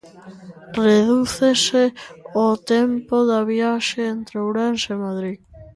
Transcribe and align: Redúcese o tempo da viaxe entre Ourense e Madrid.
Redúcese 0.85 1.83
o 2.47 2.47
tempo 2.75 3.15
da 3.29 3.39
viaxe 3.51 3.99
entre 4.15 4.35
Ourense 4.45 4.89
e 4.95 5.01
Madrid. 5.07 5.39